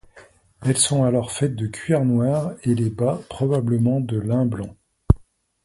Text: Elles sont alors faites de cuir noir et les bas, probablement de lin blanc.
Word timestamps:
Elles 0.65 0.79
sont 0.79 1.03
alors 1.03 1.31
faites 1.31 1.55
de 1.55 1.67
cuir 1.67 2.03
noir 2.05 2.55
et 2.63 2.73
les 2.73 2.89
bas, 2.89 3.21
probablement 3.29 3.99
de 3.99 4.19
lin 4.19 4.47
blanc. 4.47 4.75